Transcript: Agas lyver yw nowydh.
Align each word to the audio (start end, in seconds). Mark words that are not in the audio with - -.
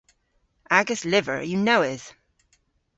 Agas 0.77 1.01
lyver 1.11 1.39
yw 1.51 1.61
nowydh. 1.65 2.07